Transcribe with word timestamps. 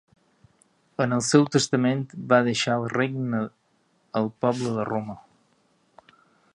En 1.03 1.13
el 1.17 1.21
seu 1.27 1.43
testament 1.55 2.01
va 2.33 2.39
deixar 2.49 2.79
el 2.81 2.87
regne 2.97 3.43
al 4.23 4.31
poble 4.47 4.75
de 4.81 4.91
Roma. 4.93 5.19